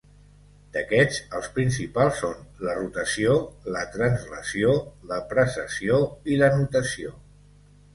D'aquests, 0.77 1.19
els 1.39 1.49
principals 1.57 2.17
són 2.23 2.41
la 2.69 2.75
rotació, 2.79 3.37
la 3.77 3.87
translació, 3.99 4.77
la 5.15 5.25
precessió 5.37 6.05
i 6.37 6.45
la 6.45 6.55
nutació. 6.61 7.19